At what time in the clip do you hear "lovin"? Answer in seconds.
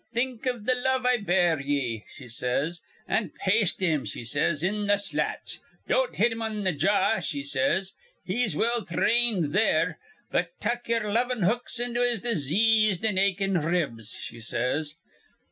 11.11-11.43